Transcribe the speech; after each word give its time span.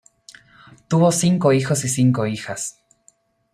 Tuvo 0.87 1.11
cinco 1.11 1.53
hijos 1.53 1.85
y 1.85 1.87
cinco 1.87 2.25
hijas. 2.25 2.79